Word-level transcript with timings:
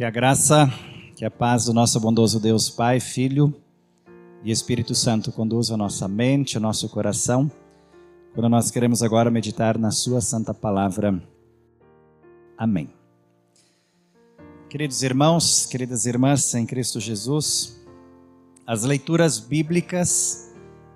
Que 0.00 0.04
a 0.04 0.10
graça, 0.10 0.66
que 1.14 1.26
a 1.26 1.30
paz 1.30 1.66
do 1.66 1.74
nosso 1.74 2.00
bondoso 2.00 2.40
Deus 2.40 2.70
Pai, 2.70 3.00
Filho 3.00 3.54
e 4.42 4.50
Espírito 4.50 4.94
Santo 4.94 5.30
conduzam 5.30 5.74
a 5.74 5.76
nossa 5.76 6.08
mente, 6.08 6.56
o 6.56 6.60
nosso 6.60 6.88
coração, 6.88 7.52
quando 8.32 8.48
nós 8.48 8.70
queremos 8.70 9.02
agora 9.02 9.30
meditar 9.30 9.76
na 9.76 9.90
Sua 9.90 10.22
Santa 10.22 10.54
Palavra. 10.54 11.22
Amém. 12.56 12.88
Queridos 14.70 15.02
irmãos, 15.02 15.66
queridas 15.66 16.06
irmãs 16.06 16.54
em 16.54 16.64
Cristo 16.64 16.98
Jesus, 16.98 17.78
as 18.66 18.84
leituras 18.84 19.38
bíblicas 19.38 20.50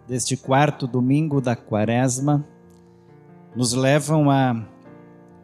deste 0.09 0.35
quarto 0.35 0.87
domingo 0.87 1.43
da 1.43 1.55
Quaresma 1.55 2.43
nos 3.55 3.75
levam 3.75 4.31
a 4.31 4.67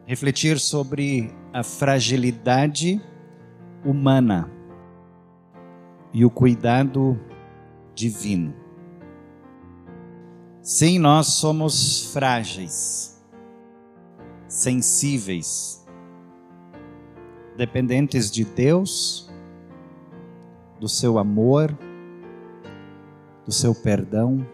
refletir 0.07 0.59
sobre 0.59 1.31
a 1.53 1.61
fragilidade 1.61 2.99
humana 3.83 4.49
e 6.13 6.25
o 6.25 6.29
cuidado 6.29 7.19
divino. 7.93 8.53
Sim, 10.61 10.99
nós 10.99 11.27
somos 11.27 12.11
frágeis, 12.13 13.19
sensíveis, 14.47 15.85
dependentes 17.57 18.29
de 18.29 18.45
Deus, 18.45 19.31
do 20.79 20.87
seu 20.87 21.17
amor, 21.17 21.75
do 23.45 23.51
seu 23.51 23.73
perdão, 23.73 24.45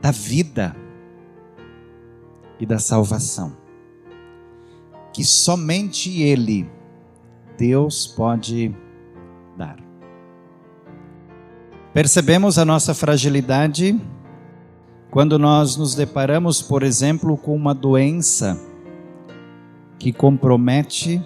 da 0.00 0.10
vida 0.10 0.76
e 2.60 2.66
da 2.66 2.78
salvação. 2.78 3.56
Que 5.12 5.24
somente 5.24 6.20
Ele, 6.22 6.70
Deus, 7.56 8.06
pode 8.06 8.74
dar. 9.56 9.76
Percebemos 11.92 12.58
a 12.58 12.64
nossa 12.64 12.92
fragilidade 12.92 14.00
quando 15.10 15.38
nós 15.38 15.76
nos 15.76 15.94
deparamos, 15.94 16.60
por 16.60 16.82
exemplo, 16.82 17.36
com 17.36 17.54
uma 17.54 17.72
doença 17.72 18.60
que 19.96 20.12
compromete 20.12 21.22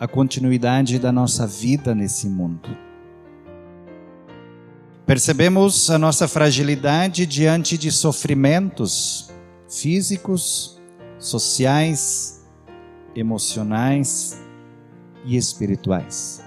a 0.00 0.08
continuidade 0.08 0.98
da 0.98 1.12
nossa 1.12 1.46
vida 1.46 1.94
nesse 1.94 2.28
mundo. 2.28 2.68
Percebemos 5.04 5.90
a 5.90 5.98
nossa 5.98 6.26
fragilidade 6.26 7.26
diante 7.26 7.76
de 7.76 7.92
sofrimentos 7.92 9.30
físicos, 9.68 10.80
sociais, 11.18 12.42
emocionais 13.14 14.45
e 15.26 15.36
espirituais. 15.36 16.42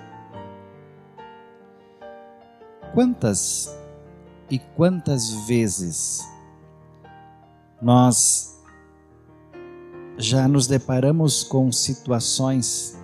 Quantas 2.94 3.77
e 4.49 4.58
quantas 4.58 5.30
vezes 5.47 6.27
nós 7.81 8.59
já 10.17 10.47
nos 10.47 10.67
deparamos 10.67 11.44
com 11.44 11.71
situações 11.71 12.97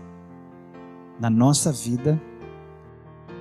na 1.20 1.30
nossa 1.30 1.72
vida 1.72 2.22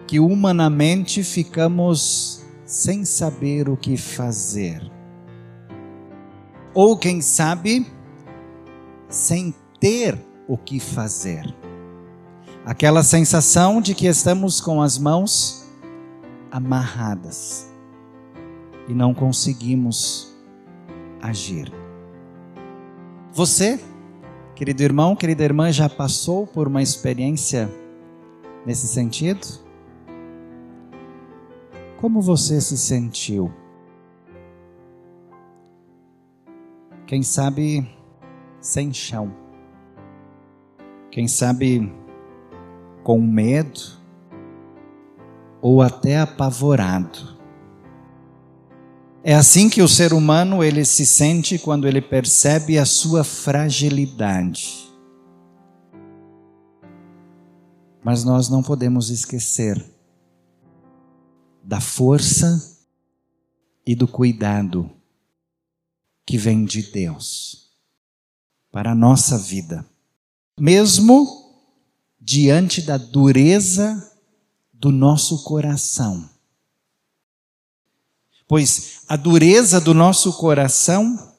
que 0.07 0.21
humanamente 0.21 1.25
ficamos 1.25 2.45
sem 2.65 3.05
saber 3.05 3.69
o 3.69 3.77
que 3.77 3.97
fazer. 3.97 4.81
Ou 6.73 6.97
quem 6.97 7.21
sabe, 7.21 7.87
sem 9.09 9.55
ter 9.81 10.19
o 10.47 10.57
que 10.57 10.79
fazer. 10.79 11.64
Aquela 12.65 13.03
sensação 13.03 13.79
de 13.79 13.95
que 13.95 14.07
estamos 14.07 14.59
com 14.59 14.81
as 14.81 14.97
mãos 14.97 15.71
amarradas 16.51 17.71
e 18.89 18.95
não 18.95 19.13
conseguimos 19.13 20.35
agir. 21.21 21.71
Você, 23.33 23.79
querido 24.55 24.83
irmão, 24.83 25.15
querida 25.15 25.45
irmã, 25.45 25.71
já 25.71 25.91
passou 25.91 26.47
por 26.47 26.67
uma 26.67 26.81
experiência 26.81 27.71
nesse 28.65 28.89
sentido? 28.89 29.47
Como 32.01 32.23
você 32.23 32.63
se 32.63 32.79
sentiu? 32.79 33.53
Quem 37.07 37.23
sabe 37.23 37.87
sem 38.59 38.91
chão. 38.91 39.31
Quem 41.11 41.29
sabe 41.29 41.93
com 43.05 43.21
medo 43.21 43.81
ou 45.61 45.83
até 45.83 46.19
apavorado. 46.19 47.39
É 49.23 49.35
assim 49.35 49.71
que 49.71 49.83
o 49.83 49.89
ser 49.89 50.13
humano 50.13 50.65
ele 50.65 50.85
se 50.85 51.07
sente 51.07 51.59
quando 51.59 51.87
ele 51.87 52.01
percebe 52.01 52.79
a 52.79 52.85
sua 52.85 53.23
fragilidade. 53.23 54.91
Mas 58.03 58.25
nós 58.25 58.49
não 58.49 58.63
podemos 58.63 59.11
esquecer 59.11 59.83
da 61.63 61.81
força 61.81 62.79
e 63.87 63.95
do 63.95 64.09
cuidado 64.09 64.91
que 66.27 66.37
vem 66.37 66.65
de 66.65 66.83
Deus 66.91 67.71
para 68.71 68.93
a 68.93 68.95
nossa 68.95 69.39
vida. 69.39 69.87
Mesmo 70.59 71.44
diante 72.25 72.81
da 72.81 72.97
dureza 72.97 74.13
do 74.73 74.91
nosso 74.91 75.45
coração 75.45 76.29
Pois 78.47 79.01
a 79.09 79.17
dureza 79.17 79.81
do 79.81 79.95
nosso 79.95 80.33
coração, 80.35 81.35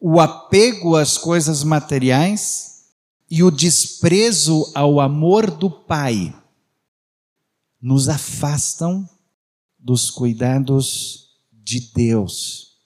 o 0.00 0.20
apego 0.20 0.96
às 0.96 1.18
coisas 1.18 1.62
materiais 1.62 2.86
e 3.30 3.42
o 3.42 3.50
desprezo 3.50 4.70
ao 4.74 5.00
amor 5.00 5.50
do 5.50 5.70
Pai 5.70 6.34
nos 7.80 8.08
afastam 8.08 9.08
dos 9.78 10.10
cuidados 10.10 11.36
de 11.52 11.80
Deus 11.94 12.78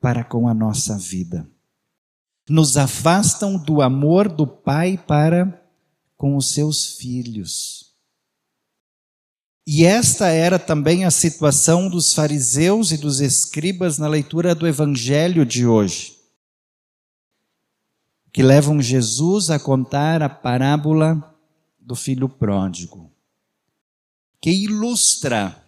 para 0.00 0.22
com 0.22 0.46
a 0.48 0.54
nossa 0.54 0.96
vida. 0.96 1.48
Nos 2.48 2.76
afastam 2.76 3.56
do 3.58 3.82
amor 3.82 4.28
do 4.28 4.46
Pai 4.46 4.96
para 4.96 5.63
com 6.24 6.38
os 6.38 6.54
seus 6.54 6.96
filhos. 6.96 7.94
E 9.66 9.84
esta 9.84 10.28
era 10.28 10.58
também 10.58 11.04
a 11.04 11.10
situação 11.10 11.86
dos 11.86 12.14
fariseus 12.14 12.92
e 12.92 12.96
dos 12.96 13.20
escribas 13.20 13.98
na 13.98 14.08
leitura 14.08 14.54
do 14.54 14.66
evangelho 14.66 15.44
de 15.44 15.66
hoje, 15.66 16.16
que 18.32 18.42
levam 18.42 18.80
Jesus 18.80 19.50
a 19.50 19.58
contar 19.58 20.22
a 20.22 20.30
parábola 20.30 21.38
do 21.78 21.94
filho 21.94 22.26
pródigo, 22.26 23.12
que 24.40 24.50
ilustra 24.50 25.62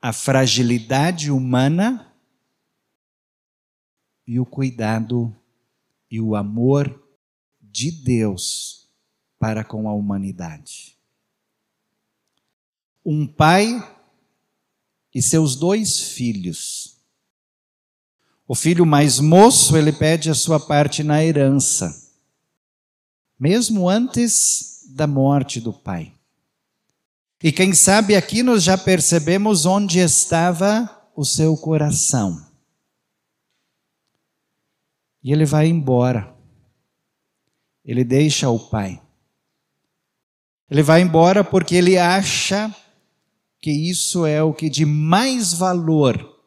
a 0.00 0.12
fragilidade 0.12 1.32
humana 1.32 2.14
e 4.24 4.38
o 4.38 4.46
cuidado 4.46 5.34
e 6.08 6.20
o 6.20 6.36
amor 6.36 6.96
de 7.60 7.90
Deus 7.90 8.81
para 9.42 9.64
com 9.64 9.88
a 9.88 9.92
humanidade 9.92 10.92
um 13.04 13.26
pai 13.26 13.68
e 15.14 15.20
seus 15.20 15.56
dois 15.56 16.00
filhos. 16.00 17.00
O 18.46 18.54
filho 18.54 18.86
mais 18.86 19.18
moço, 19.18 19.76
ele 19.76 19.92
pede 19.92 20.30
a 20.30 20.34
sua 20.34 20.60
parte 20.60 21.02
na 21.02 21.24
herança, 21.24 21.92
mesmo 23.38 23.88
antes 23.88 24.86
da 24.90 25.06
morte 25.06 25.60
do 25.60 25.72
pai. 25.72 26.12
E 27.42 27.50
quem 27.50 27.74
sabe 27.74 28.14
aqui 28.14 28.42
nós 28.42 28.62
já 28.62 28.78
percebemos 28.78 29.66
onde 29.66 29.98
estava 29.98 30.88
o 31.16 31.24
seu 31.24 31.56
coração. 31.56 32.46
E 35.24 35.32
ele 35.32 35.44
vai 35.44 35.66
embora. 35.66 36.32
Ele 37.84 38.04
deixa 38.04 38.48
o 38.48 38.58
pai. 38.58 39.01
Ele 40.72 40.82
vai 40.82 41.02
embora 41.02 41.44
porque 41.44 41.74
ele 41.74 41.98
acha 41.98 42.74
que 43.60 43.70
isso 43.70 44.24
é 44.24 44.42
o 44.42 44.54
que 44.54 44.70
de 44.70 44.86
mais 44.86 45.52
valor 45.52 46.42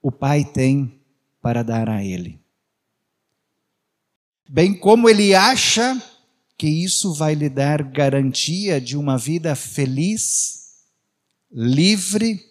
o 0.00 0.12
Pai 0.12 0.44
tem 0.44 1.02
para 1.40 1.64
dar 1.64 1.88
a 1.88 2.04
ele. 2.04 2.40
Bem 4.48 4.72
como 4.72 5.08
ele 5.08 5.34
acha 5.34 6.00
que 6.56 6.68
isso 6.68 7.12
vai 7.12 7.34
lhe 7.34 7.48
dar 7.48 7.82
garantia 7.82 8.80
de 8.80 8.96
uma 8.96 9.18
vida 9.18 9.56
feliz, 9.56 10.84
livre 11.50 12.48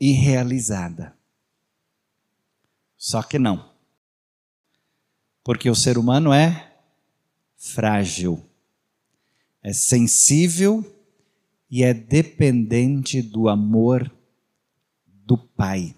e 0.00 0.12
realizada. 0.12 1.14
Só 2.96 3.22
que 3.22 3.38
não. 3.38 3.70
Porque 5.44 5.68
o 5.68 5.74
ser 5.74 5.98
humano 5.98 6.32
é 6.32 6.72
frágil, 7.58 8.42
é 9.64 9.72
sensível 9.72 10.84
e 11.70 11.82
é 11.82 11.94
dependente 11.94 13.22
do 13.22 13.48
amor 13.48 14.14
do 15.06 15.38
pai. 15.38 15.96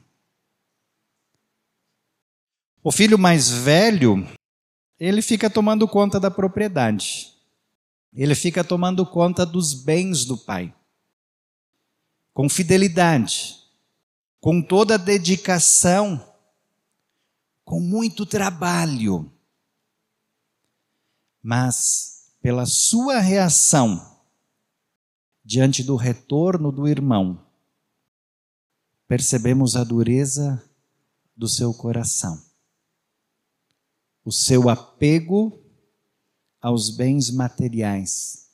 O 2.82 2.92
filho 2.92 3.18
mais 3.18 3.50
velho, 3.50 4.24
ele 5.00 5.20
fica 5.20 5.50
tomando 5.50 5.88
conta 5.88 6.20
da 6.20 6.30
propriedade. 6.30 7.32
Ele 8.14 8.36
fica 8.36 8.62
tomando 8.62 9.04
conta 9.04 9.44
dos 9.44 9.74
bens 9.74 10.24
do 10.24 10.38
pai. 10.38 10.72
Com 12.32 12.48
fidelidade, 12.48 13.56
com 14.40 14.62
toda 14.62 14.96
dedicação, 14.96 16.24
com 17.64 17.80
muito 17.80 18.24
trabalho. 18.24 19.30
Mas, 21.42 22.15
pela 22.46 22.64
sua 22.64 23.18
reação 23.18 24.22
diante 25.44 25.82
do 25.82 25.96
retorno 25.96 26.70
do 26.70 26.86
irmão, 26.86 27.44
percebemos 29.08 29.74
a 29.74 29.82
dureza 29.82 30.62
do 31.36 31.48
seu 31.48 31.74
coração 31.74 32.40
o 34.24 34.30
seu 34.30 34.68
apego 34.68 35.60
aos 36.60 36.88
bens 36.88 37.32
materiais, 37.32 38.48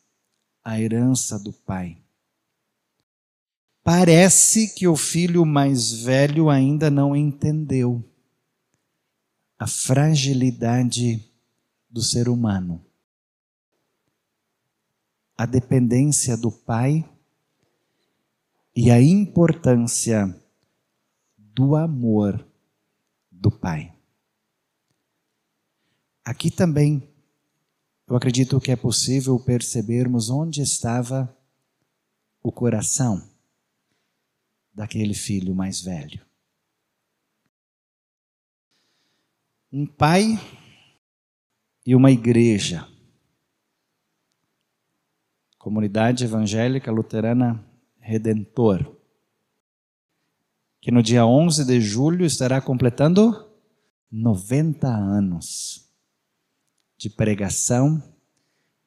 a 0.65 0.81
herança 0.81 1.39
do 1.39 1.53
pai. 1.53 1.99
Parece 3.85 4.73
que 4.75 4.89
o 4.89 4.97
filho 4.97 5.45
mais 5.45 5.93
velho 5.93 6.49
ainda 6.49 6.91
não 6.91 7.15
entendeu 7.15 8.03
a 9.59 9.67
fragilidade 9.67 11.31
do 11.91 12.01
ser 12.01 12.31
humano, 12.31 12.83
a 15.43 15.47
dependência 15.47 16.37
do 16.37 16.53
pai 16.53 17.05
e 18.77 18.93
a 18.93 19.03
importância 19.03 20.41
do 21.37 21.75
amor 21.75 22.49
do 23.29 23.51
pai. 23.51 23.93
Aqui 26.25 26.49
também 26.49 27.13
eu 28.07 28.15
acredito 28.15 28.61
que 28.61 28.71
é 28.71 28.77
possível 28.77 29.37
percebermos 29.41 30.31
onde 30.31 30.63
estava 30.63 31.37
o 32.41 32.53
coração 32.53 33.29
daquele 34.73 35.13
filho 35.13 35.57
mais 35.57 35.81
velho. 35.81 36.25
Um 39.73 39.87
pai 39.87 40.39
e 41.85 41.97
uma 41.97 42.13
igreja. 42.13 42.92
Comunidade 45.63 46.25
Evangélica 46.25 46.91
Luterana 46.91 47.65
Redentor, 48.01 48.97
que 50.81 50.91
no 50.91 51.01
dia 51.01 51.25
11 51.25 51.65
de 51.65 51.81
julho 51.81 52.27
estará 52.27 52.61
completando 52.61 53.49
90 54.11 54.89
anos 54.89 55.89
de 56.99 57.09
pregação 57.09 58.03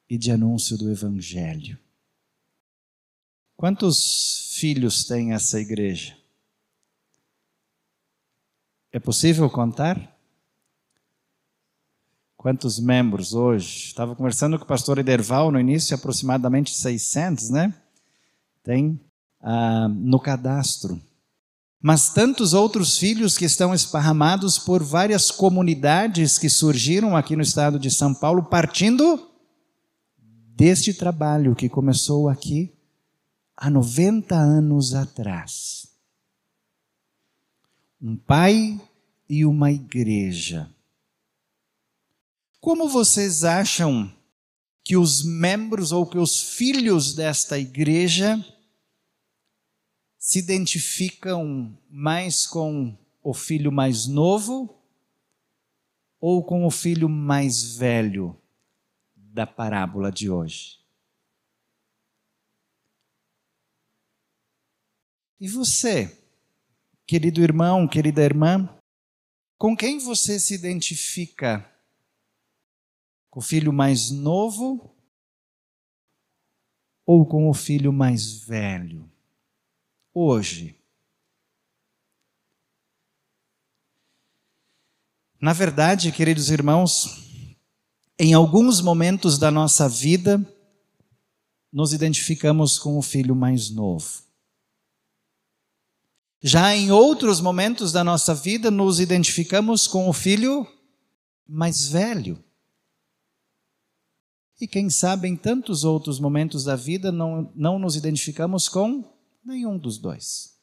e 0.06 0.18
de 0.18 0.30
anúncio 0.30 0.76
do 0.76 0.90
Evangelho. 0.90 1.78
Quantos 3.56 4.52
filhos 4.58 5.04
tem 5.04 5.32
essa 5.32 5.58
igreja? 5.58 6.14
É 8.92 9.00
possível 9.00 9.48
contar? 9.48 10.15
Quantos 12.46 12.78
membros 12.78 13.34
hoje? 13.34 13.86
Estava 13.86 14.14
conversando 14.14 14.56
com 14.56 14.64
o 14.64 14.68
pastor 14.68 14.98
Ederval 14.98 15.50
no 15.50 15.58
início, 15.58 15.96
aproximadamente 15.96 16.72
600, 16.72 17.50
né? 17.50 17.74
Tem 18.62 19.00
ah, 19.40 19.88
no 19.88 20.20
cadastro 20.20 21.02
mas 21.82 22.14
tantos 22.14 22.54
outros 22.54 22.98
filhos 22.98 23.36
que 23.36 23.44
estão 23.44 23.74
esparramados 23.74 24.60
por 24.60 24.80
várias 24.80 25.32
comunidades 25.32 26.38
que 26.38 26.48
surgiram 26.48 27.16
aqui 27.16 27.34
no 27.34 27.42
estado 27.42 27.80
de 27.80 27.90
São 27.90 28.14
Paulo, 28.14 28.44
partindo 28.44 29.28
deste 30.54 30.94
trabalho 30.94 31.56
que 31.56 31.68
começou 31.68 32.28
aqui 32.28 32.72
há 33.56 33.68
90 33.68 34.36
anos 34.36 34.94
atrás. 34.94 35.88
Um 38.00 38.16
pai 38.16 38.80
e 39.28 39.44
uma 39.44 39.72
igreja. 39.72 40.70
Como 42.66 42.88
vocês 42.88 43.44
acham 43.44 44.12
que 44.82 44.96
os 44.96 45.24
membros 45.24 45.92
ou 45.92 46.04
que 46.04 46.18
os 46.18 46.56
filhos 46.56 47.14
desta 47.14 47.56
igreja 47.56 48.44
se 50.18 50.40
identificam 50.40 51.80
mais 51.88 52.44
com 52.44 52.98
o 53.22 53.32
filho 53.32 53.70
mais 53.70 54.08
novo 54.08 54.82
ou 56.18 56.42
com 56.44 56.66
o 56.66 56.70
filho 56.72 57.08
mais 57.08 57.76
velho 57.76 58.36
da 59.14 59.46
parábola 59.46 60.10
de 60.10 60.28
hoje? 60.28 60.80
E 65.38 65.46
você, 65.46 66.20
querido 67.06 67.40
irmão, 67.40 67.86
querida 67.86 68.24
irmã, 68.24 68.68
com 69.56 69.76
quem 69.76 70.00
você 70.00 70.40
se 70.40 70.52
identifica? 70.52 71.75
Com 73.36 73.40
o 73.40 73.42
filho 73.42 73.70
mais 73.70 74.10
novo 74.10 74.96
ou 77.04 77.26
com 77.26 77.50
o 77.50 77.52
filho 77.52 77.92
mais 77.92 78.32
velho? 78.32 79.12
hoje. 80.14 80.74
Na 85.38 85.52
verdade, 85.52 86.10
queridos 86.12 86.50
irmãos, 86.50 87.28
em 88.18 88.32
alguns 88.32 88.80
momentos 88.80 89.38
da 89.38 89.50
nossa 89.50 89.86
vida, 89.86 90.40
nos 91.70 91.92
identificamos 91.92 92.78
com 92.78 92.96
o 92.96 93.02
filho 93.02 93.36
mais 93.36 93.68
novo. 93.68 94.22
Já 96.40 96.74
em 96.74 96.90
outros 96.90 97.38
momentos 97.38 97.92
da 97.92 98.02
nossa 98.02 98.34
vida, 98.34 98.70
nos 98.70 98.98
identificamos 98.98 99.86
com 99.86 100.08
o 100.08 100.12
filho 100.14 100.66
mais 101.46 101.86
velho. 101.86 102.42
E 104.60 104.66
quem 104.66 104.88
sabe 104.88 105.28
em 105.28 105.36
tantos 105.36 105.84
outros 105.84 106.18
momentos 106.18 106.64
da 106.64 106.76
vida 106.76 107.12
não, 107.12 107.52
não 107.54 107.78
nos 107.78 107.94
identificamos 107.96 108.68
com 108.68 109.04
Nenhum 109.46 109.78
dos 109.78 109.96
dois. 109.96 110.58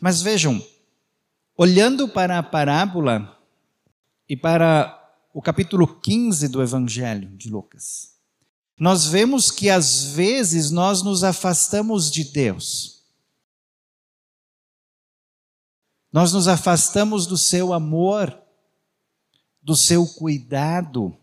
Mas 0.00 0.22
vejam, 0.22 0.64
olhando 1.56 2.08
para 2.08 2.38
a 2.38 2.44
parábola 2.44 3.36
e 4.28 4.36
para 4.36 5.12
o 5.32 5.42
capítulo 5.42 6.00
15 6.00 6.46
do 6.46 6.62
Evangelho 6.62 7.36
de 7.36 7.50
Lucas, 7.50 8.14
nós 8.78 9.06
vemos 9.06 9.50
que 9.50 9.68
às 9.68 10.04
vezes 10.04 10.70
nós 10.70 11.02
nos 11.02 11.24
afastamos 11.24 12.08
de 12.08 12.22
Deus. 12.22 13.02
Nós 16.12 16.32
nos 16.32 16.46
afastamos 16.46 17.26
do 17.26 17.36
seu 17.36 17.72
amor, 17.72 18.43
do 19.64 19.74
seu 19.74 20.06
cuidado, 20.06 21.16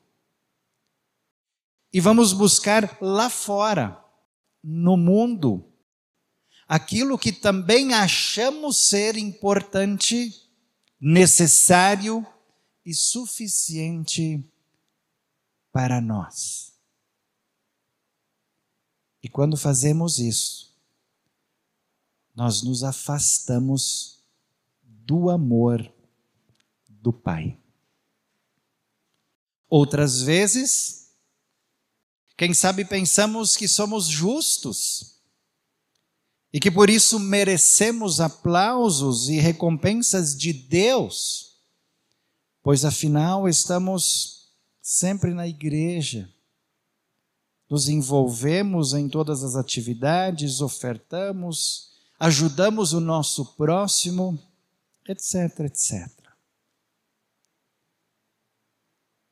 e 1.94 2.00
vamos 2.00 2.34
buscar 2.34 2.98
lá 3.00 3.30
fora 3.30 4.04
no 4.64 4.98
mundo 4.98 5.72
aquilo 6.68 7.20
que 7.20 7.32
também 7.32 7.94
achamos 7.94 8.88
ser 8.88 9.18
importante, 9.18 10.50
necessário 11.00 12.26
e 12.84 12.94
suficiente 12.94 14.44
para 15.72 16.02
nós. 16.02 16.74
E 19.22 19.30
quando 19.30 19.56
fazemos 19.56 20.18
isso, 20.18 20.74
nós 22.34 22.64
nos 22.64 22.84
afastamos 22.84 24.24
do 24.82 25.30
amor 25.30 25.94
do 26.88 27.12
Pai. 27.12 27.61
Outras 29.74 30.22
vezes, 30.22 31.14
quem 32.36 32.54
sabe 32.54 32.84
pensamos 32.84 33.56
que 33.56 33.70
somos 33.70 34.06
justos 34.06 35.22
e 36.52 36.60
que 36.60 36.70
por 36.70 36.90
isso 36.90 37.18
merecemos 37.18 38.20
aplausos 38.20 39.30
e 39.30 39.40
recompensas 39.40 40.38
de 40.38 40.52
Deus, 40.52 41.56
pois 42.62 42.84
afinal 42.84 43.48
estamos 43.48 44.52
sempre 44.82 45.34
na 45.34 45.48
igreja, 45.48 46.30
nos 47.70 47.88
envolvemos 47.88 48.94
em 48.94 49.08
todas 49.08 49.42
as 49.42 49.56
atividades, 49.56 50.60
ofertamos, 50.60 51.94
ajudamos 52.20 52.92
o 52.92 53.00
nosso 53.00 53.56
próximo, 53.56 54.38
etc, 55.08 55.62
etc. 55.62 56.21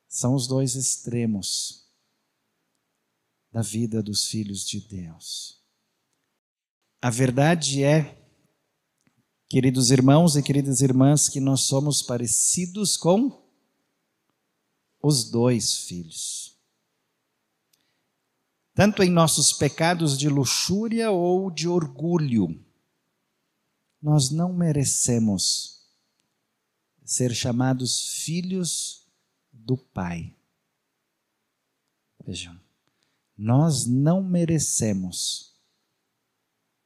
são 0.10 0.34
os 0.34 0.48
dois 0.48 0.74
extremos 0.74 1.88
da 3.52 3.62
vida 3.62 4.02
dos 4.02 4.26
filhos 4.26 4.68
de 4.68 4.82
Deus. 4.82 5.64
A 7.00 7.12
verdade 7.12 7.84
é, 7.84 8.20
queridos 9.48 9.92
irmãos 9.92 10.36
e 10.36 10.42
queridas 10.42 10.82
irmãs, 10.82 11.30
que 11.30 11.40
nós 11.40 11.62
somos 11.62 12.02
parecidos 12.02 12.98
com 12.98 13.48
os 15.02 15.30
dois 15.30 15.76
filhos. 15.76 16.58
Tanto 18.74 19.04
em 19.04 19.10
nossos 19.10 19.54
pecados 19.54 20.18
de 20.18 20.28
luxúria 20.28 21.12
ou 21.12 21.52
de 21.52 21.68
orgulho, 21.68 22.66
nós 24.02 24.30
não 24.32 24.54
merecemos 24.54 25.88
ser 27.04 27.34
chamados 27.36 28.24
filhos 28.24 28.99
do 29.66 29.78
Pai. 29.78 30.36
Vejam, 32.26 32.60
nós 33.38 33.86
não 33.86 34.24
merecemos 34.24 35.56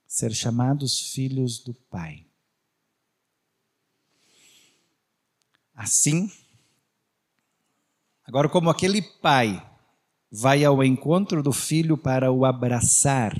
ser 0.08 0.34
chamados 0.34 1.12
filhos 1.12 1.60
do 1.60 1.74
Pai. 1.74 2.26
Assim, 5.74 6.32
agora, 8.24 8.48
como 8.48 8.70
aquele 8.70 9.02
pai 9.02 9.68
vai 10.32 10.64
ao 10.64 10.84
encontro 10.84 11.42
do 11.42 11.52
filho 11.52 11.98
para 11.98 12.32
o 12.32 12.46
abraçar, 12.46 13.34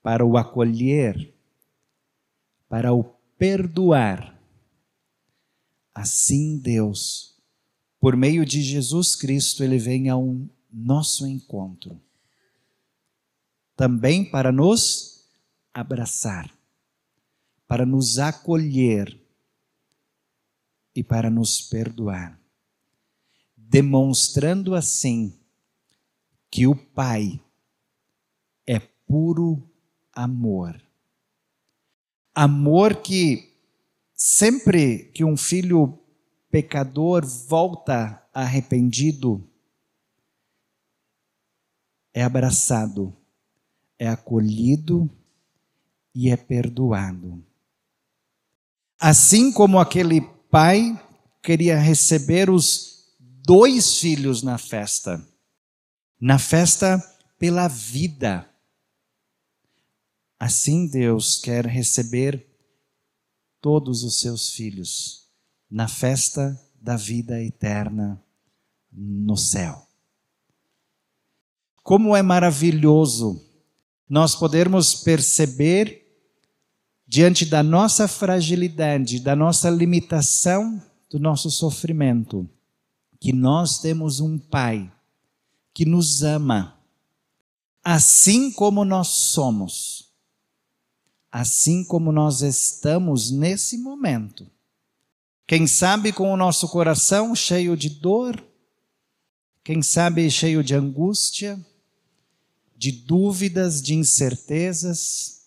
para 0.00 0.24
o 0.24 0.36
acolher, 0.36 1.34
para 2.68 2.92
o 2.92 3.02
perdoar, 3.36 4.40
assim 5.92 6.58
Deus, 6.58 7.33
por 8.04 8.18
meio 8.18 8.44
de 8.44 8.60
Jesus 8.60 9.16
Cristo, 9.16 9.64
ele 9.64 9.78
vem 9.78 10.10
ao 10.10 10.36
nosso 10.70 11.26
encontro 11.26 11.98
também 13.74 14.30
para 14.30 14.52
nos 14.52 15.26
abraçar, 15.72 16.54
para 17.66 17.86
nos 17.86 18.18
acolher 18.18 19.18
e 20.94 21.02
para 21.02 21.30
nos 21.30 21.62
perdoar, 21.62 22.38
demonstrando 23.56 24.74
assim 24.74 25.40
que 26.50 26.66
o 26.66 26.76
Pai 26.76 27.40
é 28.66 28.80
puro 28.80 29.66
amor. 30.12 30.78
Amor 32.34 32.96
que 32.96 33.50
sempre 34.14 35.04
que 35.14 35.24
um 35.24 35.38
filho 35.38 36.03
pecador 36.54 37.26
volta 37.26 38.24
arrependido, 38.32 39.44
é 42.12 42.22
abraçado 42.22 43.12
é 43.98 44.06
acolhido 44.06 45.10
e 46.14 46.30
é 46.30 46.36
perdoado. 46.36 47.44
Assim 49.00 49.50
como 49.50 49.80
aquele 49.80 50.20
pai 50.48 50.96
queria 51.42 51.76
receber 51.76 52.48
os 52.48 53.16
dois 53.18 53.98
filhos 53.98 54.40
na 54.44 54.56
festa, 54.56 55.26
na 56.20 56.38
festa 56.38 57.02
pela 57.36 57.66
vida. 57.66 58.48
Assim 60.38 60.86
Deus 60.86 61.40
quer 61.40 61.66
receber 61.66 62.46
todos 63.60 64.04
os 64.04 64.20
seus 64.20 64.50
filhos 64.50 65.23
na 65.74 65.88
festa 65.88 66.56
da 66.80 66.94
vida 66.94 67.42
eterna 67.42 68.22
no 68.92 69.36
céu. 69.36 69.88
Como 71.82 72.14
é 72.14 72.22
maravilhoso 72.22 73.44
nós 74.08 74.36
podermos 74.36 74.94
perceber, 74.94 76.16
diante 77.08 77.44
da 77.44 77.60
nossa 77.60 78.06
fragilidade, 78.06 79.18
da 79.18 79.34
nossa 79.34 79.68
limitação, 79.68 80.80
do 81.10 81.18
nosso 81.18 81.50
sofrimento, 81.50 82.48
que 83.18 83.32
nós 83.32 83.80
temos 83.80 84.20
um 84.20 84.38
Pai 84.38 84.92
que 85.74 85.84
nos 85.84 86.22
ama, 86.22 86.78
assim 87.82 88.52
como 88.52 88.84
nós 88.84 89.08
somos, 89.08 90.08
assim 91.32 91.84
como 91.84 92.12
nós 92.12 92.42
estamos 92.42 93.32
nesse 93.32 93.76
momento. 93.76 94.53
Quem 95.46 95.66
sabe 95.66 96.12
com 96.12 96.32
o 96.32 96.36
nosso 96.36 96.68
coração 96.68 97.34
cheio 97.34 97.76
de 97.76 97.90
dor, 97.90 98.42
quem 99.62 99.82
sabe 99.82 100.30
cheio 100.30 100.64
de 100.64 100.74
angústia, 100.74 101.58
de 102.76 102.90
dúvidas, 102.90 103.82
de 103.82 103.94
incertezas, 103.94 105.42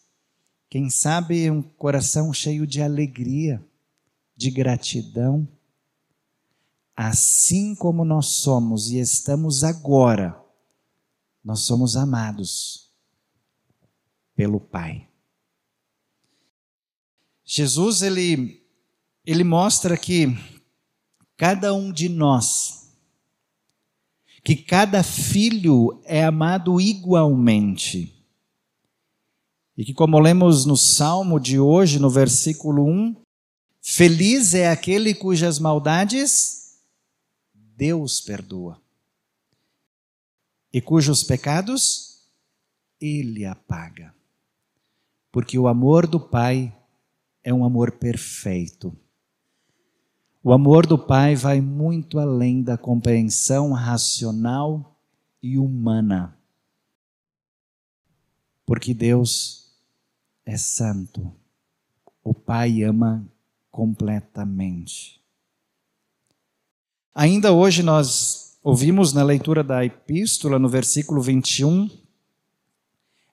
quem 0.69 0.89
sabe 0.89 1.49
um 1.49 1.61
coração 1.61 2.31
cheio 2.31 2.67
de 2.67 2.81
alegria, 2.81 3.63
de 4.35 4.51
gratidão. 4.51 5.47
Assim 6.95 7.73
como 7.73 8.05
nós 8.05 8.27
somos 8.27 8.91
e 8.91 8.99
estamos 8.99 9.63
agora, 9.63 10.39
nós 11.43 11.61
somos 11.61 11.95
amados 11.95 12.91
pelo 14.35 14.59
Pai. 14.59 15.07
Jesus 17.43 18.01
ele 18.01 18.66
ele 19.27 19.43
mostra 19.43 19.97
que 19.97 20.27
cada 21.35 21.73
um 21.73 21.91
de 21.91 22.07
nós 22.07 22.77
que 24.41 24.55
cada 24.55 25.03
filho 25.03 26.01
é 26.05 26.23
amado 26.23 26.79
igualmente. 26.79 28.25
E 29.75 29.83
que, 29.83 29.93
como 29.93 30.17
lemos 30.17 30.65
no 30.65 30.77
salmo 30.77 31.37
de 31.37 31.59
hoje, 31.59 31.99
no 31.99 32.09
versículo 32.09 32.85
1, 32.85 33.17
feliz 33.81 34.53
é 34.53 34.69
aquele 34.69 35.13
cujas 35.13 35.59
maldades 35.59 36.79
Deus 37.53 38.21
perdoa, 38.21 38.81
e 40.71 40.79
cujos 40.79 41.23
pecados 41.23 42.29
Ele 43.01 43.43
apaga. 43.43 44.15
Porque 45.29 45.59
o 45.59 45.67
amor 45.67 46.07
do 46.07 46.21
Pai 46.21 46.73
é 47.43 47.53
um 47.53 47.65
amor 47.65 47.91
perfeito 47.91 48.97
o 50.43 50.53
amor 50.53 50.85
do 50.85 50.97
Pai 50.97 51.35
vai 51.35 51.59
muito 51.59 52.19
além 52.19 52.61
da 52.61 52.77
compreensão 52.77 53.71
racional 53.71 54.95
e 55.41 55.57
humana. 55.57 56.37
Porque 58.65 58.93
Deus 58.93 59.71
é 60.45 60.57
santo. 60.57 61.31
O 62.23 62.33
Pai 62.33 62.83
ama 62.83 63.27
completamente. 63.71 65.21
Ainda 67.13 67.51
hoje 67.51 67.81
nós 67.81 68.57
ouvimos 68.63 69.13
na 69.13 69.23
leitura 69.23 69.63
da 69.63 69.83
epístola, 69.83 70.59
no 70.59 70.69
versículo 70.69 71.21
21, 71.21 71.89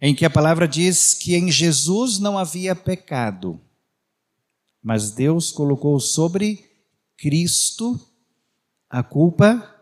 em 0.00 0.14
que 0.14 0.24
a 0.24 0.30
palavra 0.30 0.66
diz 0.66 1.14
que 1.14 1.34
em 1.34 1.50
Jesus 1.50 2.18
não 2.18 2.38
havia 2.38 2.74
pecado, 2.74 3.60
mas 4.82 5.10
Deus 5.10 5.50
colocou 5.50 5.98
sobre 5.98 6.73
Cristo 7.16 8.00
a 8.90 9.02
culpa 9.02 9.74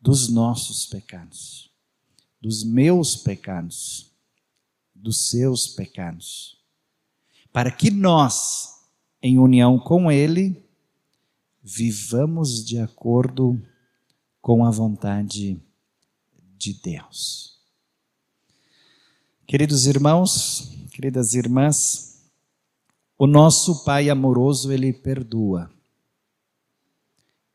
dos 0.00 0.28
nossos 0.28 0.86
pecados, 0.86 1.70
dos 2.40 2.64
meus 2.64 3.16
pecados, 3.16 4.12
dos 4.94 5.28
seus 5.28 5.66
pecados, 5.66 6.56
para 7.52 7.70
que 7.70 7.90
nós, 7.90 8.86
em 9.20 9.38
união 9.38 9.78
com 9.78 10.10
Ele, 10.10 10.64
vivamos 11.62 12.64
de 12.64 12.78
acordo 12.78 13.60
com 14.40 14.64
a 14.64 14.70
vontade 14.70 15.60
de 16.56 16.72
Deus. 16.74 17.58
Queridos 19.46 19.86
irmãos, 19.86 20.72
queridas 20.92 21.34
irmãs, 21.34 22.30
o 23.18 23.26
nosso 23.26 23.84
Pai 23.84 24.08
amoroso, 24.08 24.72
Ele 24.72 24.92
perdoa 24.92 25.77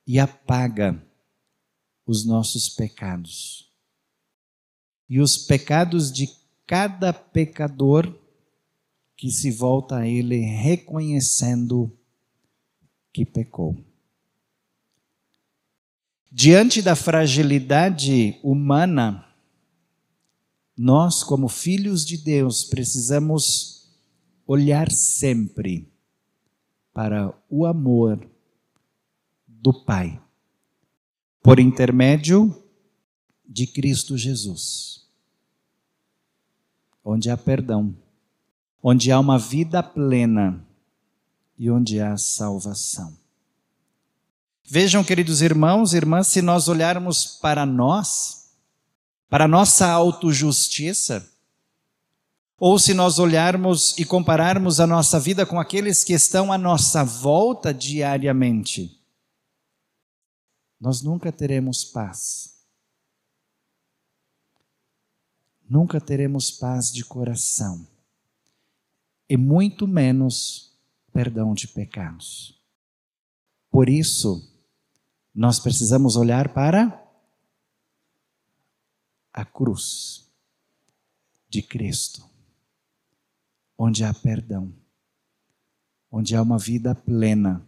e 0.06 0.20
apaga 0.20 1.02
os 2.06 2.26
nossos 2.26 2.70
pecados. 2.70 3.72
E 5.10 5.20
os 5.20 5.38
pecados 5.38 6.12
de 6.12 6.30
cada 6.66 7.14
pecador 7.14 8.20
que 9.16 9.30
se 9.30 9.52
volta 9.52 9.98
a 9.98 10.08
Ele 10.08 10.40
reconhecendo 10.40 11.96
que 13.12 13.26
pecou. 13.26 13.78
Diante 16.32 16.82
da 16.82 16.96
fragilidade 16.96 18.40
humana, 18.44 19.28
nós, 20.76 21.24
como 21.24 21.48
filhos 21.48 22.04
de 22.04 22.18
Deus, 22.18 22.64
precisamos 22.64 23.88
olhar 24.48 24.92
sempre 24.92 25.88
para 26.92 27.34
o 27.50 27.66
amor 27.66 28.33
do 29.64 29.72
Pai. 29.72 30.20
por 31.42 31.60
intermédio 31.60 32.64
de 33.46 33.68
Cristo 33.68 34.18
Jesus, 34.18 35.08
onde 37.04 37.30
há 37.30 37.36
perdão, 37.36 37.94
onde 38.82 39.12
há 39.12 39.20
uma 39.20 39.38
vida 39.38 39.84
plena 39.84 40.66
e 41.58 41.70
onde 41.70 42.00
há 42.00 42.16
salvação. 42.16 43.18
Vejam, 44.66 45.04
queridos 45.04 45.42
irmãos 45.42 45.94
e 45.94 45.98
irmãs, 45.98 46.28
se 46.28 46.42
nós 46.42 46.70
olharmos 46.70 47.26
para 47.26 47.66
nós, 47.66 48.54
para 49.30 49.50
nossa 49.50 49.90
autojustiça, 49.90 51.30
ou 52.58 52.80
se 52.80 52.94
nós 52.94 53.20
olharmos 53.20 53.98
e 53.98 54.06
compararmos 54.06 54.80
a 54.80 54.88
nossa 54.88 55.20
vida 55.20 55.46
com 55.46 55.60
aqueles 55.60 56.06
que 56.06 56.14
estão 56.14 56.54
à 56.54 56.58
nossa 56.58 57.04
volta 57.04 57.74
diariamente, 57.74 59.03
nós 60.84 61.02
nunca 61.02 61.32
teremos 61.32 61.86
paz. 61.86 62.62
Nunca 65.62 66.02
teremos 66.02 66.52
paz 66.52 66.92
de 66.92 67.06
coração. 67.06 67.88
E 69.30 69.38
muito 69.38 69.88
menos 69.88 70.78
perdão 71.14 71.54
de 71.54 71.70
pecados. 71.70 72.62
Por 73.72 73.88
isso, 73.88 74.46
nós 75.34 75.58
precisamos 75.58 76.18
olhar 76.18 76.54
para 76.54 77.02
a 79.32 79.46
cruz 79.46 80.30
de 81.48 81.62
Cristo, 81.62 82.30
onde 83.78 84.04
há 84.04 84.14
perdão, 84.14 84.76
onde 86.12 86.36
há 86.36 86.42
uma 86.42 86.60
vida 86.60 86.94
plena 86.94 87.66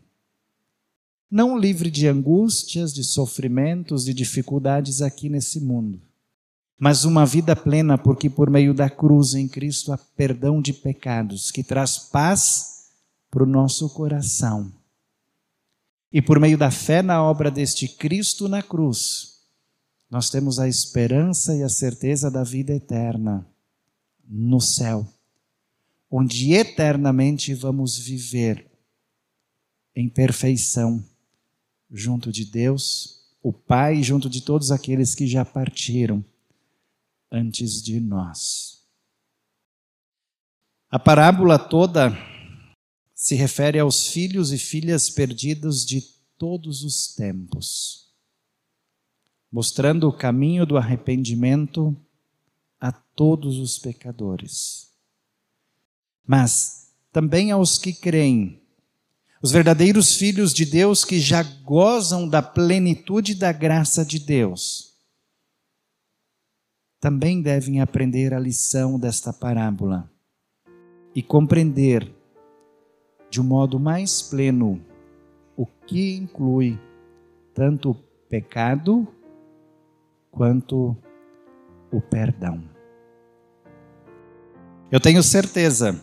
não 1.29 1.58
livre 1.58 1.89
de 1.89 2.08
angústias, 2.08 2.94
de 2.94 3.03
sofrimentos, 3.03 4.05
de 4.05 4.13
dificuldades 4.13 5.01
aqui 5.01 5.27
nesse 5.27 5.60
mundo, 5.60 6.01
mas 6.77 7.05
uma 7.05 7.25
vida 7.25 7.55
plena, 7.55 7.98
porque 7.98 8.29
por 8.29 8.50
meio 8.50 8.74
da 8.74 8.89
cruz 8.89 9.34
em 9.34 9.48
Cristo 9.48 9.91
há 9.91 9.98
perdão 9.98 10.62
de 10.62 10.74
pecados, 10.74 11.51
que 11.51 11.63
traz 11.63 11.98
paz 11.98 12.89
para 13.32 13.44
o 13.44 13.48
nosso 13.48 13.89
coração. 13.89 14.72
E 16.12 16.22
por 16.22 16.39
meio 16.39 16.58
da 16.58 16.72
fé 16.72 17.01
na 17.01 17.22
obra 17.24 17.50
deste 17.50 17.88
Cristo 17.88 18.48
na 18.48 18.62
cruz, 18.62 19.36
nós 20.10 20.29
temos 20.29 20.60
a 20.60 20.67
esperança 20.67 21.55
e 21.55 21.63
a 21.63 21.70
certeza 21.70 22.29
da 22.29 22.44
vida 22.44 22.74
eterna 22.74 23.46
no 24.27 24.62
céu, 24.62 25.08
onde 26.10 26.53
eternamente 26.53 27.53
vamos 27.53 27.98
viver 27.98 28.72
em 29.96 30.08
perfeição 30.08 31.03
junto 31.96 32.30
de 32.32 32.44
Deus, 32.44 33.22
o 33.42 33.54
Pai, 33.54 34.04
junto 34.04 34.30
de 34.30 34.42
todos 34.42 34.70
aqueles 34.70 35.16
que 35.16 35.25
já 35.25 35.46
partiram 35.46 36.24
antes 37.32 37.82
de 37.82 38.02
nós. 38.02 38.84
A 40.92 41.00
parábola 41.00 41.58
toda 41.58 42.12
se 43.14 43.34
refere 43.36 43.80
aos 43.80 44.08
filhos 44.08 44.52
e 44.52 44.58
filhas 44.58 45.10
perdidos 45.10 45.86
de 45.86 46.02
todos 46.38 46.84
os 46.84 47.16
tempos, 47.16 48.14
mostrando 49.50 50.08
o 50.10 50.14
caminho 50.14 50.66
do 50.66 50.78
arrependimento 50.78 51.96
a 52.80 52.91
todos 52.91 53.58
os 53.58 53.80
pecadores. 53.80 54.91
Mas 56.28 56.93
também 57.12 57.52
aos 57.52 57.78
que 57.78 57.93
creem 57.93 58.64
os 59.41 59.52
verdadeiros 59.52 60.15
filhos 60.15 60.54
de 60.54 60.65
Deus 60.65 61.04
que 61.04 61.19
já 61.19 61.43
gozam 61.63 62.28
da 62.28 62.41
plenitude 62.41 63.36
da 63.36 63.52
graça 63.52 64.06
de 64.06 64.19
Deus, 64.19 64.95
também 67.00 67.41
devem 67.41 67.82
aprender 67.82 68.34
a 68.34 68.39
lição 68.39 68.98
desta 68.98 69.32
parábola 69.32 70.10
e 71.13 71.21
compreender 71.21 72.12
de 73.30 73.39
um 73.39 73.43
modo 73.43 73.80
mais 73.80 74.21
pleno 74.21 74.84
o 75.56 75.65
que 75.65 76.15
inclui 76.15 76.80
tanto 77.54 77.91
o 77.91 77.95
pecado 78.30 79.08
quanto 80.32 80.98
o 81.91 82.02
perdão. 82.02 82.63
Eu 84.91 85.00
tenho 85.00 85.21
certeza 85.21 86.02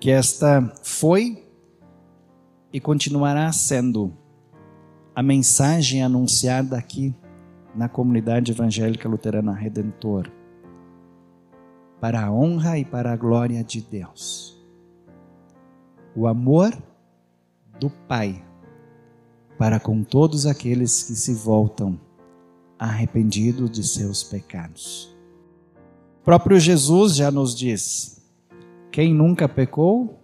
que 0.00 0.10
esta 0.10 0.72
foi 0.82 1.47
e 2.72 2.80
continuará 2.80 3.50
sendo 3.52 4.12
a 5.14 5.22
mensagem 5.22 6.02
anunciada 6.02 6.76
aqui 6.76 7.14
na 7.74 7.88
comunidade 7.88 8.52
evangélica 8.52 9.08
luterana 9.08 9.52
Redentor, 9.52 10.30
para 12.00 12.26
a 12.26 12.32
honra 12.32 12.78
e 12.78 12.84
para 12.84 13.12
a 13.12 13.16
glória 13.16 13.62
de 13.64 13.80
Deus. 13.80 14.56
O 16.14 16.26
amor 16.26 16.76
do 17.78 17.90
Pai 17.90 18.44
para 19.58 19.80
com 19.80 20.04
todos 20.04 20.46
aqueles 20.46 21.02
que 21.02 21.14
se 21.14 21.34
voltam 21.34 22.00
arrependidos 22.78 23.70
de 23.70 23.84
seus 23.84 24.22
pecados. 24.22 25.16
O 26.20 26.24
próprio 26.24 26.60
Jesus 26.60 27.16
já 27.16 27.30
nos 27.30 27.56
diz: 27.56 28.22
quem 28.92 29.12
nunca 29.12 29.48
pecou, 29.48 30.22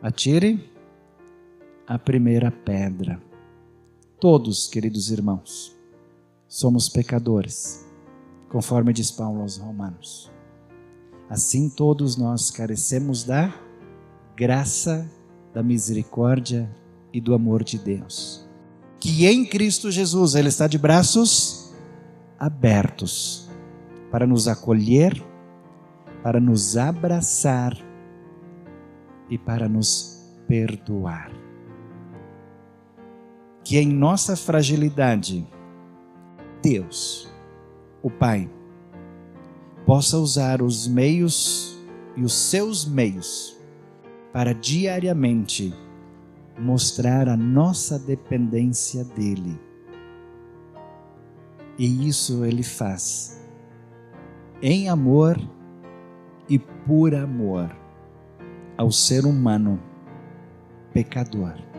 atire 0.00 0.69
a 1.90 1.98
primeira 1.98 2.52
pedra. 2.52 3.20
Todos, 4.20 4.68
queridos 4.68 5.10
irmãos, 5.10 5.76
somos 6.46 6.88
pecadores, 6.88 7.84
conforme 8.48 8.92
diz 8.92 9.10
Paulo 9.10 9.40
aos 9.40 9.56
Romanos. 9.56 10.30
Assim, 11.28 11.68
todos 11.68 12.16
nós 12.16 12.48
carecemos 12.48 13.24
da 13.24 13.52
graça, 14.36 15.04
da 15.52 15.64
misericórdia 15.64 16.70
e 17.12 17.20
do 17.20 17.34
amor 17.34 17.64
de 17.64 17.76
Deus. 17.76 18.48
Que 19.00 19.26
em 19.26 19.44
Cristo 19.44 19.90
Jesus 19.90 20.36
Ele 20.36 20.48
está 20.48 20.68
de 20.68 20.78
braços 20.78 21.74
abertos 22.38 23.50
para 24.12 24.28
nos 24.28 24.46
acolher, 24.46 25.20
para 26.22 26.38
nos 26.38 26.76
abraçar 26.76 27.76
e 29.28 29.36
para 29.36 29.68
nos 29.68 30.32
perdoar 30.46 31.49
que 33.70 33.78
em 33.78 33.86
nossa 33.86 34.34
fragilidade, 34.34 35.46
Deus, 36.60 37.32
o 38.02 38.10
Pai, 38.10 38.50
possa 39.86 40.18
usar 40.18 40.60
os 40.60 40.88
meios 40.88 41.80
e 42.16 42.24
os 42.24 42.32
seus 42.32 42.84
meios 42.84 43.56
para 44.32 44.52
diariamente 44.52 45.72
mostrar 46.58 47.28
a 47.28 47.36
nossa 47.36 47.96
dependência 47.96 49.04
dEle. 49.04 49.56
E 51.78 52.08
isso 52.08 52.44
Ele 52.44 52.64
faz 52.64 53.40
em 54.60 54.88
amor 54.88 55.40
e 56.48 56.58
por 56.58 57.14
amor 57.14 57.70
ao 58.76 58.90
ser 58.90 59.24
humano 59.24 59.80
pecador 60.92 61.69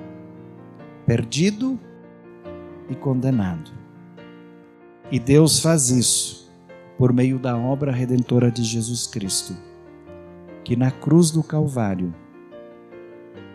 perdido 1.11 1.77
e 2.87 2.95
condenado. 2.95 3.69
E 5.11 5.19
Deus 5.19 5.59
faz 5.59 5.89
isso 5.89 6.49
por 6.97 7.11
meio 7.11 7.37
da 7.37 7.57
obra 7.57 7.91
redentora 7.91 8.49
de 8.49 8.63
Jesus 8.63 9.07
Cristo, 9.07 9.53
que 10.63 10.73
na 10.73 10.89
cruz 10.89 11.29
do 11.29 11.43
Calvário 11.43 12.15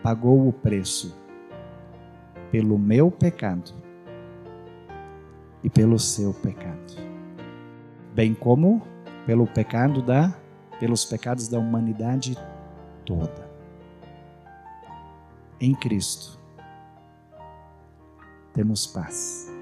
pagou 0.03 0.47
o 0.47 0.53
preço 0.53 1.17
pelo 2.51 2.77
meu 2.77 3.09
pecado 3.09 3.73
e 5.63 5.69
pelo 5.71 5.97
seu 5.97 6.35
pecado, 6.35 6.93
bem 8.13 8.35
como 8.35 8.83
pelo 9.25 9.47
pecado 9.47 10.03
da 10.03 10.31
pelos 10.79 11.05
pecados 11.05 11.47
da 11.47 11.57
humanidade 11.57 12.37
toda. 13.03 13.49
Em 15.59 15.73
Cristo 15.73 16.36
temos 18.57 18.87
paz. 18.87 19.53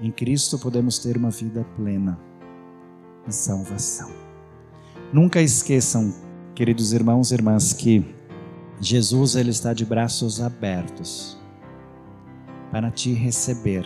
Em 0.00 0.12
Cristo 0.12 0.56
podemos 0.56 1.00
ter 1.00 1.16
uma 1.16 1.30
vida 1.30 1.66
plena 1.74 2.16
e 3.26 3.32
salvação. 3.32 4.08
Nunca 5.12 5.42
esqueçam, 5.42 6.14
queridos 6.54 6.92
irmãos 6.92 7.32
e 7.32 7.34
irmãs, 7.34 7.72
que 7.72 8.14
Jesus 8.80 9.34
ele 9.34 9.50
está 9.50 9.72
de 9.72 9.84
braços 9.84 10.40
abertos 10.40 11.36
para 12.70 12.88
te 12.88 13.12
receber, 13.12 13.84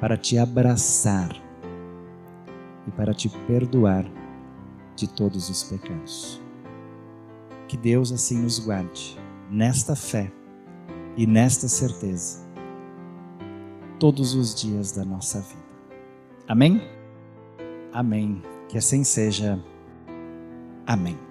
para 0.00 0.16
te 0.16 0.36
abraçar 0.36 1.30
e 2.88 2.90
para 2.90 3.14
te 3.14 3.28
perdoar 3.46 4.04
de 4.96 5.06
todos 5.06 5.48
os 5.48 5.62
pecados. 5.62 6.42
Que 7.68 7.76
Deus 7.76 8.10
assim 8.10 8.42
nos 8.42 8.58
guarde 8.58 9.16
nesta 9.48 9.94
fé 9.94 10.32
e 11.16 11.24
nesta 11.24 11.68
certeza 11.68 12.47
todos 13.98 14.34
os 14.34 14.54
dias 14.54 14.92
da 14.92 15.04
nossa 15.04 15.40
vida. 15.40 15.68
Amém? 16.46 16.80
Amém. 17.92 18.42
Que 18.68 18.78
assim 18.78 19.04
seja. 19.04 19.58
Amém. 20.86 21.27